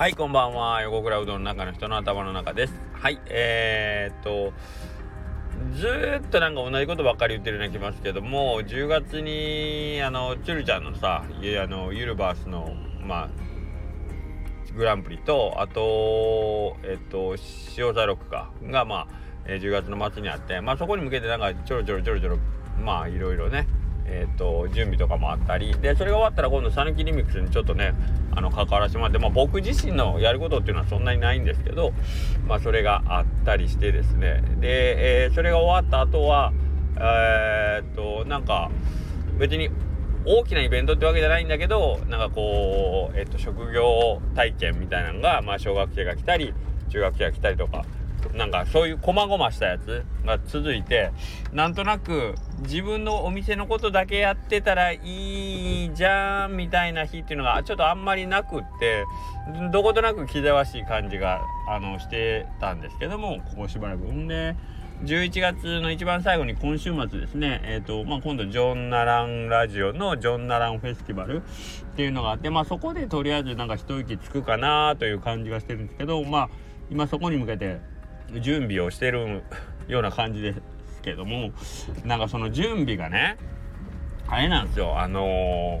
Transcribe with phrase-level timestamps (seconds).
[0.00, 0.80] はい、こんばんは。
[0.80, 2.72] 横倉うどんの中の人の頭の中です。
[2.94, 4.54] はい、えー、っと、
[5.76, 13.28] ずーっとなんか同じことばっかり言ってるような気ますけども、10月に、あの、つるちゃんのさ、あの、ユルバースの、まあ、
[14.74, 17.36] グランプリと、あと、えっと、
[17.76, 19.08] 塩座録か、が、まあ、
[19.44, 22.38] えー、10月の末にあって、まあ、そこに向けてなんかちょろちょろちょろちょろ
[22.82, 23.66] まあいろいろね
[24.12, 27.94] えーと、準備とかもあったりでそれが終わったら今度讃岐リミックスにちょっとね
[28.32, 31.92] あの関わらせてもらって、まあ、僕自身のやることっていうのはそんなにないんですけど、
[32.46, 34.42] まあ、それがあったりしてですね。
[34.60, 36.52] で、えー、それが終わった後は
[36.96, 38.70] えー、っとなんか
[39.38, 39.70] 別に
[40.26, 46.52] 大きなイベントってわけじゃないんだけどなんかこう、えっと、職業体験みたいなのが、まあ、小学生が来たり
[46.90, 47.86] 中学生が来たりとか
[48.34, 51.12] なんかそういう細々したやつが続いて
[51.52, 59.04] なんとなく自分のお店のことだけやってたらいいじゃんみたいな日っていうのがちょっとあんまりなくって
[59.72, 64.04] どことなく気ぜわしい感じがあのしてたんですけどもここしばらく。
[64.04, 64.56] んで
[65.04, 71.40] 11月の一番最後に今週末ですね、えーとまあ、今度ジョン・ナランラジオのジョン・ナランフェスティバルっ
[71.96, 76.50] ていうのがあって、まあ、そこでとりあえずなんか一息つくかなという感じがしてるんですけど、まあ、
[76.90, 77.80] 今そこに向けて
[78.40, 79.42] 準備をしてる
[79.88, 80.60] ような感じです
[81.02, 81.52] けども
[82.04, 83.36] なんかその準備がね
[84.28, 85.00] あれなんですよ。
[85.00, 85.80] あの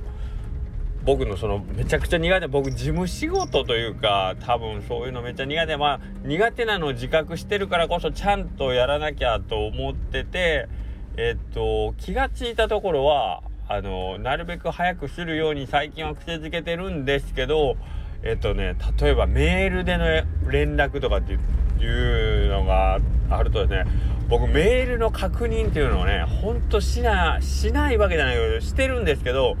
[1.04, 5.76] 僕のそのめちゃくちゃ苦手僕事務仕事というか多分そういうのめっちゃ苦手。
[5.76, 10.68] まあ苦手なのを自覚してるからこそちゃんとやらなきゃと思ってて
[11.16, 17.76] えっと気がついたところはあのなるべく早くするように最近は癖づけてるんですけど
[18.24, 20.06] えっとね例えばメールでの
[20.50, 21.38] 連絡とかって
[21.84, 23.90] いうのがあるとですね
[24.28, 29.56] 僕メールの確認っていうのをねほんとしなしないわけじゃないけどしてるんですけど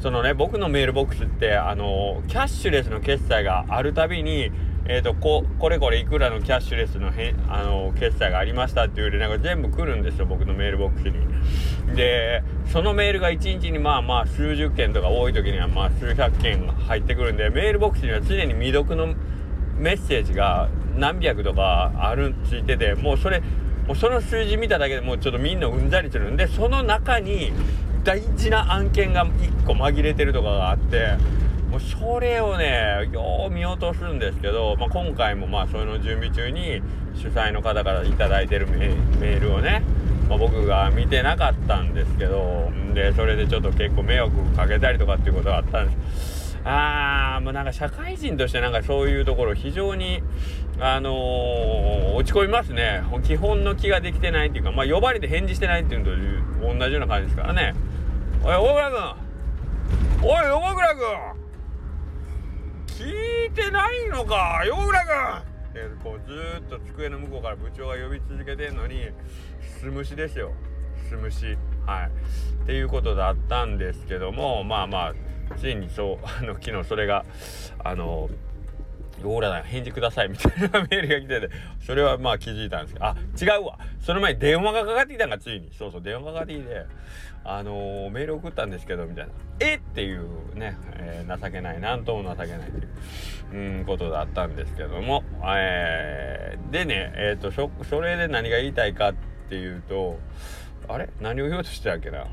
[0.00, 4.50] そのね僕のメールボックスってあのキャッシュレスの決済があるたびに
[4.88, 11.96] えーと、ここれこれいくらのキャッシュレスのへあの決済がありましたっていう連絡が全部来るんですよ僕のメールボックスに。
[11.96, 19.14] でそのメールが1日にまあまあ数十件とか多い時にはまあ数百件入ってくるんでメールボックスには常に未読の
[19.76, 23.40] メッセージが何百とかあるついててもうそれ
[23.86, 27.52] もうその数字見ただけでもうちょっとみんなうんざりするんでその中に
[28.02, 31.16] 大事な案件が1個紛れてるとかがあって
[31.70, 36.80] もうそれをねよう見落とすんですけど、まあ、今回もまあその準備中に
[37.14, 39.82] 主催の方から頂いてるメールをね、
[40.28, 46.36] まあ、僕が見てなかったんですけどでそれでちょっと結構迷惑かけたりとかっていうことがあったんです。
[46.68, 50.20] あーもうなんか社会人としてなんかそういうところ非常に
[50.78, 53.02] あのー、落ち込みますね。
[53.24, 57.74] 基本の気ができてないっていうかまあ呼ばれて返事してないっていうのと同じような感じですからね。
[58.44, 60.28] おい大倉君。
[60.28, 61.46] おい横倉君。
[62.86, 65.56] 聞いてないのか横倉君。
[65.82, 69.08] ってこうずっと机の向こうから部長が呼び続けてんのに
[69.80, 70.52] すむしですよ。
[71.08, 71.56] すむし
[71.86, 72.10] はい。
[72.64, 75.14] っていうことだったんですけどもまあまあ
[75.56, 77.24] ついにそうあの昨日それが
[77.78, 78.28] あの
[79.24, 81.54] オーラだ返事くださいみたいなメールが来てて
[81.84, 83.78] それはまあ気づいたんですけどあ違うわ。
[84.00, 85.70] その前に電話がかかってきたんがついに。
[85.76, 86.86] そうそう電話がかかってきて
[87.44, 89.32] あのー、メール送ったんですけどみたいな。
[89.60, 91.80] えっていうね、えー、情けない。
[91.80, 92.88] なんとも情けないという
[93.78, 99.14] うんことだったんですけどもえー、でねえっ、とそそれで何が言いたいかっ
[99.48, 100.18] ていうと
[100.88, 101.08] あれ？
[101.20, 102.26] 何を言おうとしてたっけな？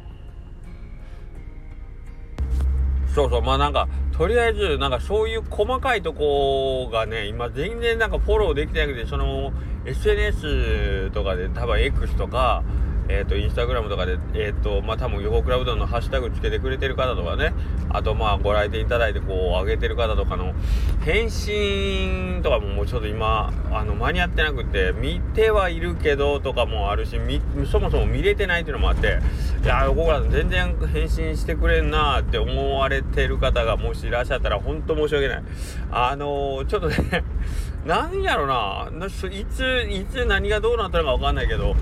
[3.13, 9.53] そうそうまあなんかとりあえずなんかそういう細かいとこがね今全然なんかフォローできてなくてその
[9.85, 12.63] SNS とかで多分 X とか
[13.09, 17.53] えっ、ー、と、インスタグラムとかで、えっ、ー、と、まあ、多分、横倉うどんのハッシュタグつけてくれてる方とかね、
[17.89, 20.53] あと、まあ、ご来店いただいて、こう、上げてる方とかの、
[21.03, 27.19] 返信とかももうちょっと今、あの、間に合ってなくて、見てはいるけど、とかもあるし、
[27.69, 29.19] そもそも見れてないっていうのもあって、
[29.63, 35.43] いや、横倉さん全然返信してくれんなって思われてる方が、もしいらっしゃったら、本当申し訳ない。
[35.91, 37.23] あのー、ちょっとね
[37.85, 41.75] なんやろな、いつ、いつ何がどうなったのかわかんないけど、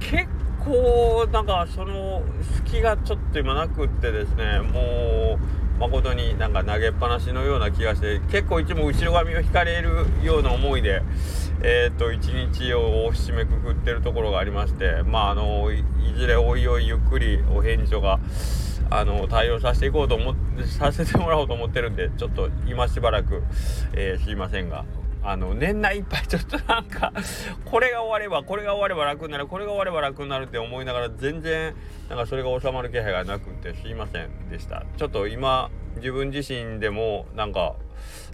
[0.00, 0.26] 結
[0.64, 2.22] 構なんかその
[2.64, 5.38] 隙がちょっと今なくってですねも
[5.78, 11.02] う誠になんか投げっぱなしのような気がして結構いつも後ろ髪を引かれるような思いで
[11.62, 15.82] えっ、ー、と一日を締めくくってるところがありましてまああのい
[16.16, 18.20] ずれおいおいゆっくりお返事が
[18.90, 23.42] あの対応させていこうと思ってさせてもらおうと思ってるんでちょっと今しばらく、
[23.94, 24.84] えー、すいませんが。
[25.24, 27.12] あの年内いっぱいちょっとなんか
[27.64, 31.74] これが終わればこれが終われば楽になるこれが終われば楽になるって思いながら全然
[32.08, 34.84] なんかそれが収まる気配がなくてすいませんでした。
[34.96, 37.76] ちょっと今自分自身でもなんか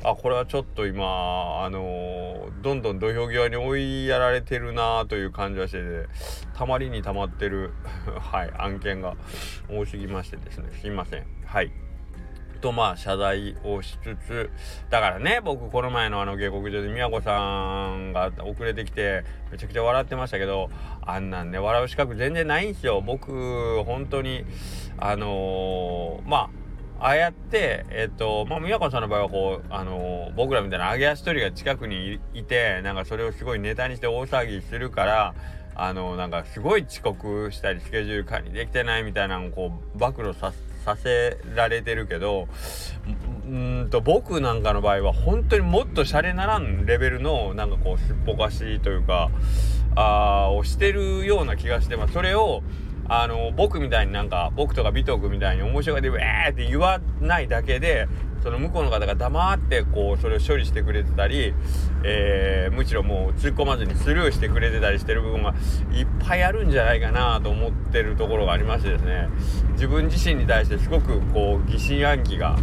[0.03, 6.09] あこれはちょっと今あの、どんどん土俵際に追いやられてるなという感じはしてて
[6.57, 7.73] たまりにたまってる
[8.19, 9.17] はい案件が
[9.69, 11.27] 多すぎましてですねすいません。
[11.45, 11.88] はい。
[12.59, 14.51] とまあ謝罪をしつつ
[14.91, 20.71] だからね僕この前のあの下克上で宮子さんが遅れてきてめちゃくちゃ笑ってましたけど
[21.03, 23.01] あんなんね笑う資格全然ないんですよ。
[23.01, 24.45] 僕本当に
[24.99, 26.51] あのー、まあ
[27.01, 35.35] ああやって、えっ、と、まあ、宮川さんの場合はこう、あのー、僕らみたいな揚げ足取りが近くにいて、なんかそれをすごいネタにして大騒ぎするから、
[35.77, 42.49] あの、なんかすごい遅刻したり、スケジュール管理できてないみたいなのをこう、暴露させさせられてるけど、
[43.47, 49.31] うんと、僕なんかの場合は本当にもっとシャレならんレベルの、なんかこう、すっぽかしというか、
[49.97, 52.15] あをしてるような気がしてます。
[52.15, 52.63] それを、
[53.11, 58.07] あの僕みたいになんか僕とか美徳みたいに面白がってウェーって言わないだけで
[58.43, 61.55] その向こうの方が黙ってこうそれを処理してくれてたり、
[62.05, 65.55] えー、むしろもう突っ込まずにスルーしてくれてたりしてる部分が
[65.93, 69.29] いっぱいあるんじゃないかなと思ってるところがありましてですね
[69.73, 72.57] 自分自身に対してすごくこう疑心暗鬼が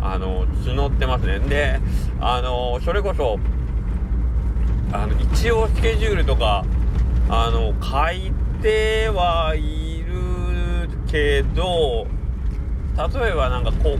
[0.00, 1.40] あの募ってますね。
[1.40, 1.80] で
[2.20, 3.38] あのそれこそ
[4.92, 6.64] あの一応スケジュールとか
[7.28, 8.32] あの書い
[8.62, 12.06] てはいるけど
[12.96, 13.98] 例えばなんかこう、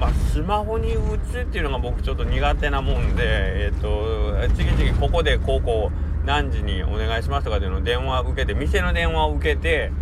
[0.00, 3.22] まあ、スマホに打つっていうのが僕ちょっと苦手なもんで
[3.66, 9.92] えっ、ー、と次々ここでこうこう何時にお願いしますとかっていうのを電話受けて店の電話を受けて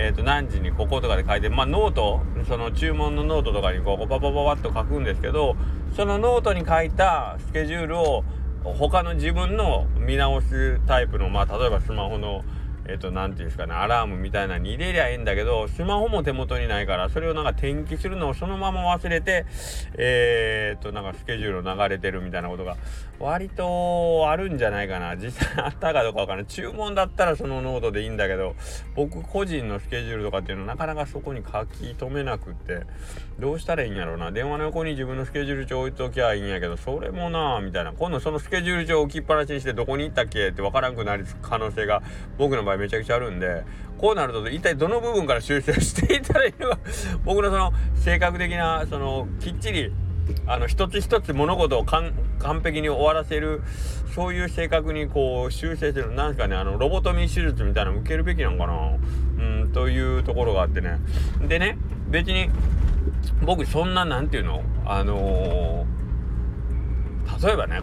[0.00, 5.56] えー、と何時にこことかで書いてまあノートその注文のノートとかにこうパパパパッと書くんですけど
[5.96, 8.24] そのノートに書いたスケジュールを
[8.62, 12.44] 他の自分の見直すタイプのまあ例えばスマホの
[12.88, 19.44] えっ、と、なんていうんですかね、アラームみたいなのに入れりゃいいんだけど、スマホも手元にないから、それをなんか転記するのをそのまま忘れて、
[19.98, 22.76] えっ、と、なんかスケジュールを流れてるみたいなことが、
[23.20, 25.16] 割とあるんじゃないかな。
[25.16, 26.46] 実際あったかどうかわからない。
[26.46, 28.54] 注文だったらそのノートでいいんだけど、
[28.94, 32.84] 僕個人のスケジュールとかっていうのなかなかそこに書き留めなくって、
[33.38, 34.30] どうしたらいいんやろうな。
[34.30, 37.92] 電話の横に自分のスケジュール帳置いときゃいいんやけど、それもなみたいな。
[37.92, 42.02] 今度そのスケジュール帳置きっぱなしにしてどこに行ったっけってわからんくなる可能性が
[42.38, 43.64] 僕の場合めちゃくちゃあるんで
[43.98, 46.78] こうなると一体どの部分から修正していたらいいのか。
[47.24, 49.92] 僕のその性格的なそのきっちり
[50.46, 52.12] あの一つ一つ物事を完
[52.62, 53.62] 璧に終わらせる
[54.14, 58.96] そういう性格にこう修正するなんですかねあのロボトミー手術みたいなの受けるべきなのかな。
[59.38, 60.98] うんというところがあってね。
[61.40, 61.78] でね
[62.08, 62.50] 別に
[63.42, 67.80] 僕そんな何て言うのあのー、例えばね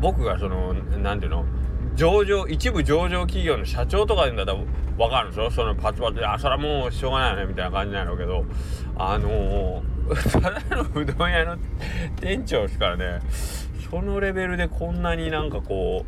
[0.00, 1.46] 僕がその何て言うの
[1.94, 4.58] 上場一部上場企業の社長とか言うんだったら
[4.96, 8.44] 分かるんですよそのパツパツであそれはもうしょうがないよねみたいな感じなんだろうけど
[8.96, 11.56] あのー、 ただのうどん屋の
[12.20, 13.20] 店長ですからね
[13.90, 16.04] そのレベルでこんなになんかこ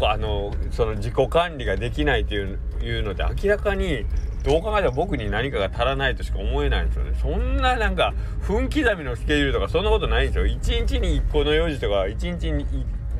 [0.00, 4.04] うあのその自己管理ができないっていういうのって明らかに
[4.44, 7.12] どう考えても僕に何かが足らないとしか思えないんですよね。
[7.20, 10.44] そんななんか分刻みのスケジュールとかそんなことないんですよ。
[10.44, 12.66] 1日に1個の用事とか1日に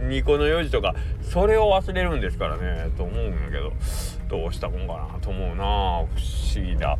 [0.00, 3.73] 2個の用事とかそれを忘れるんですからねと思うんやけど
[4.29, 6.99] どうしたもんかなと思うな不思議だ。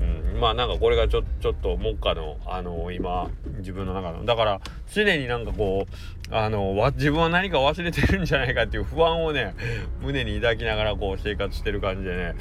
[0.00, 3.28] うん、まあなんかこれがちょちょっと目下のあの今
[3.58, 4.60] 自分の中のだから
[4.92, 5.86] 常になんかこ
[6.30, 9.54] うあのわ自分は何か忘れてるんじゃないかっていう不安をね
[10.00, 12.36] 胸に抱きながらこう生活してる感じでね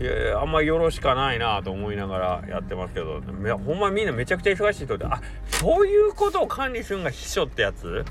[0.00, 3.20] いやいやあんまよろしかないなと思いながらやってますけど
[3.58, 8.06] ほんまみんなめちゃくちゃ忙しい人であそういうことを管理するのが秘書ってやつ？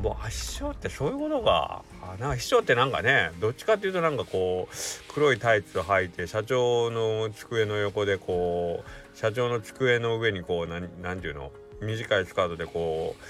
[0.00, 1.82] もう秘書ってそういうことか
[2.18, 11.52] なんか秘書ってなんかねどっちかっていうとなんかこう黒いタイツを履いて社長の机の横でこう社長の机の上にこうなんていうの
[11.82, 13.24] 短いスカートでこう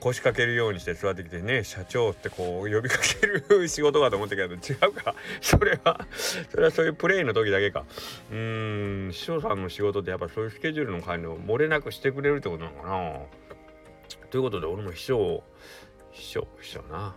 [0.00, 4.56] 腰掛けるようにして座ってきてね社長ってこう呼びかける仕事かと思ったけど違
[4.88, 5.14] うか。
[5.40, 6.06] それは
[6.50, 7.84] それはそういうプレイの時だけか。
[8.30, 13.20] うーん秘書さんの仕事ってやっぱそういうスケジュールの管理を漏れなくしてくれるってことなのかな。
[14.30, 15.44] ということで俺も秘書を
[16.14, 17.12] 秘書秘書な、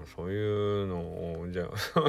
[0.00, 1.68] うん、そういうのをじゃあ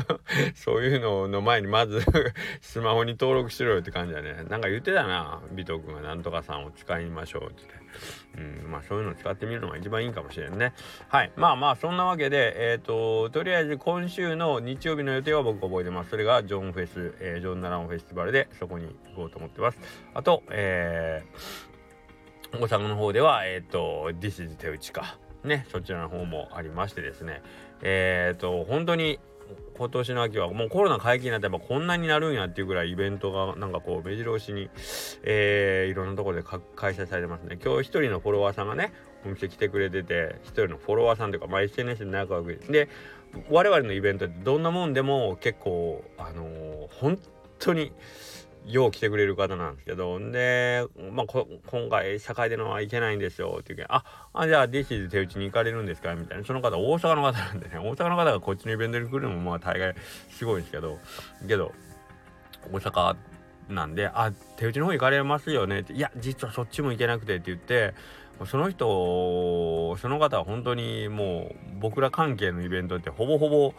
[0.56, 2.02] そういうのの前にまず
[2.60, 4.44] スマホに登録しろよって感じだね。
[4.50, 7.64] なんか言ってたな尾藤君がなんとかさんを使いましょうって、
[8.64, 10.74] うん、まあそういうの使ってみるのが一番いいかもしれんね。
[11.08, 16.10] はいまあまあそんなわけでえっ、ー、ととりあえず今週の日曜日の予定は僕覚えてます。
[16.10, 19.80] それがジョンフェス、えー、ジョンナランフェスティバルでそこに行こうと思ってます。
[20.16, 25.20] あとえー、大阪の方ではえっ、ー、と This is 手打ちか。
[25.44, 27.42] ね、そちらの方もありましてですね、
[27.82, 29.20] えっ、ー、と、本当に
[29.78, 34.70] 今年の秋はもうコロナ解禁になってやっぱこんなになるんやっていうぐらいイベントがなんかこう目白押しに、
[35.24, 36.44] えー、いろんなところで
[36.76, 37.58] 開催されてますね。
[37.64, 38.94] 今日一人のフォロワーさんがね
[39.26, 42.90] お店来てくれてて一人のフォロワーさんというか、まあ、SNS で仲良くで
[43.50, 47.20] 我々のイベントってどんなもんでも結構あのー、本
[47.60, 47.92] 当に
[48.66, 54.04] よう来てくれる方なんですけど、で、まあ、今回、社会でのはいけないんですよ、っていうけあ、
[54.34, 56.46] あ、じゃあ、ディシーズ手打ちに行かれるんですかみたいな。
[56.46, 59.96] その方、大阪の方なんでね、 大阪の方がこっちのイベントに来るのも、まあ、大概
[60.30, 60.98] すごいんですけど、
[61.48, 61.74] けど、
[62.72, 63.16] 大阪
[63.70, 67.94] なんで、あ、手打ちの方行かれますよねって、いや、実はそっちも行けなくてって言って、
[68.46, 73.74] その人、その方は本当にもう、僕ら関係のイベントってほぼほぼ、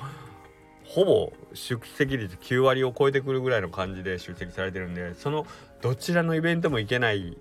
[0.85, 5.47] ほぼ出席率9割を超えてくるぐらいの感じで出席されてるんでその
[5.81, 7.37] どちらのイベントも行けない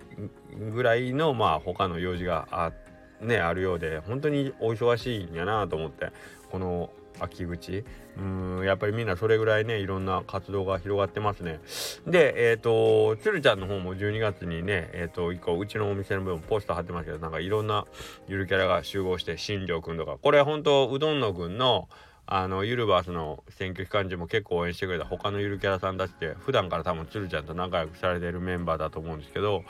[0.72, 2.72] ぐらいのまあ他の用事があ,、
[3.20, 6.10] ね、あるようで本当にお忙しいんやなと思って
[6.50, 7.84] この秋口。
[8.16, 11.58] うんやっぱりみんなそれぐらいねいろんな活動が広がってますね。
[12.06, 17.86] でえっ、ー、とつるちゃんの方も12月にねえっ、ー、と一個うちのお店の部分ポスター貼ってますけどなんかいろんな
[18.28, 21.88] ゆるキャラが集合して新庄くんとかこれ本当うどんのくんの
[22.26, 29.62] あのユルバースの選挙期間中も結構応援してくれた他のゆるキャラさんたちって普段から多分鶴ちゃんと仲良くされてるメンバーだと思うんですけど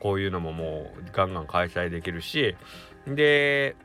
[0.00, 2.56] こういうのももうガンガン開催できるし
[3.06, 3.76] で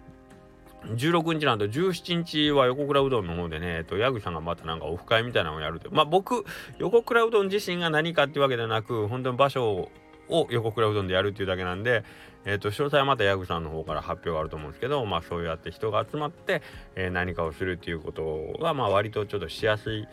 [0.94, 5.89] 16日なんと17日は横倉うどんの方でね、えっと、矢口さんがまたなんかオフ会みたいなのをやると。
[5.91, 6.46] まあ僕、
[6.77, 9.89] 横倉うどん自身が何かっていうわけではなく、本当に場所
[10.29, 12.03] を横倉うどんでやるっていうだけなんで、
[12.46, 16.62] えーと、詳細はまたヤグさんの方から発表があると思うんですけど、まあ、そうやって人が集まって、
[16.96, 20.08] えー、何かをするっていうことが、まあ、割とちょっとしやすい、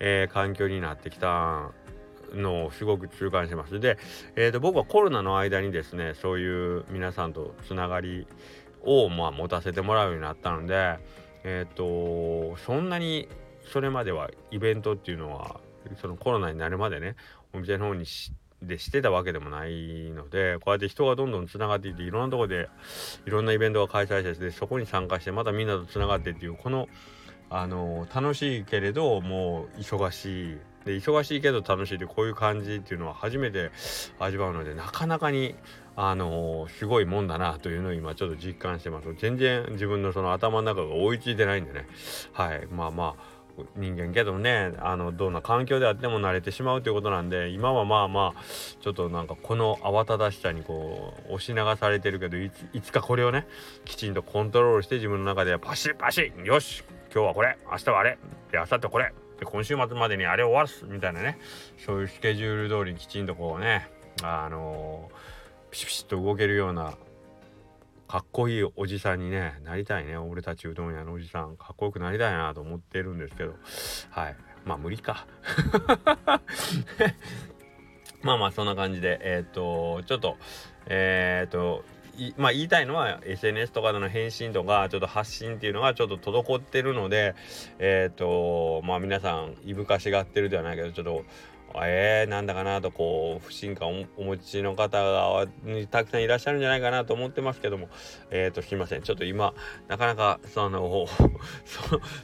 [0.00, 1.70] えー、環境になってきた
[2.34, 3.80] のをすごく痛感してます。
[3.80, 3.96] で、
[4.36, 8.26] えーと、僕はコロナの間にですねそういう皆さんとつながり
[8.82, 10.98] を、まあ、持たせてもらうようになったので、
[11.44, 13.28] えーとそんなに
[13.72, 15.60] それまではイベントっていうのは
[16.00, 17.16] そのコロナになるまでね
[17.52, 22.68] お店の方に知ってでしてたわけでもないのでこうやって人がどんどんつながっていっていろんなとこで
[23.26, 26.88] いろんなイベントが開催してそこに参加してまたみんなとつながってっていうこの
[27.50, 30.58] あの楽しいけれどもう忙しい。
[30.84, 33.72] で忙しいけど楽しいでこういう感じっていうのは初めて
[34.18, 35.54] 味わうのでなかなかに
[35.96, 39.14] あのすごいもんだなというのを今ちょっと実感してます。
[39.18, 41.86] 全然自分のその頭の中が追いついてないんでね。
[42.32, 42.66] はい。
[42.70, 43.37] まあまあ
[43.76, 48.42] 人間けどもねあのどんな環境であっても慣れてしまうということなんで今はまあまあ
[48.80, 52.50] ちょっとなんかこの慌ただしさにこう押し流されてるけどい
[52.82, 53.46] つかこれをね
[53.84, 58.18] きちんとコントロールして自分の中でパシパシよし今日はこれ明日はあれ
[58.52, 61.38] で明後日これで今週末までにあれを終わらすみたいなね
[61.84, 63.88] そういうスケジュール通りにきちんとこうね
[64.22, 66.94] あのー、ピシピシッと動けるような
[68.08, 70.16] かっこいいおじさんにねなりたいね。
[70.16, 73.54] 俺たちうどん屋のおじさんかっこよくなりたいなと思ってるんですけど。
[74.08, 74.36] はい。
[74.64, 75.26] まあ無理か。
[78.22, 80.38] まあまあそんな感じでえっ、とちょっと
[80.86, 81.84] えっ、と
[82.38, 87.34] まあ言いたいのは SNS とかでの返信とかちょっと発信っていうのがちょっと滞ってるので
[87.78, 91.24] えっ、ー、とまあ皆さんいぶかしがってるではないけどちょっと
[91.76, 95.46] えー、なんだかなとこう不信感をお持ちの方が
[95.90, 97.88] たくさんいらっしゃるんじゃないかなと思ってますけども。
[98.30, 99.02] え、ー、とすいません。
[99.02, 99.54] ちょっと今
[99.88, 101.06] なかなかその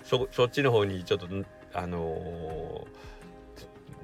[0.03, 1.29] そそっちの方にちょっと
[1.73, 2.87] あの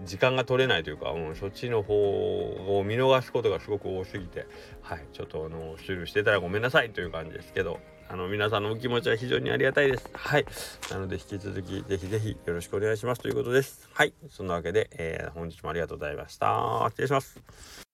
[0.03, 4.47] ー、時間が取れないというか、うん、そっちの方を見逃すことがすごく多すぎて
[4.83, 7.81] はいちょっとあのスルーしてたらごめんなさいという感じですけど。
[8.13, 10.11] あの皆さんのお気持ちは非常にありがたいです。
[10.13, 10.45] はい。
[10.91, 13.89] なので引き続きぜひぜひよろしくお願いしますということです。
[13.93, 14.13] はい。
[14.29, 16.89] そんなわけで、えー、本日もありがとうございました。
[16.91, 17.90] 失礼します。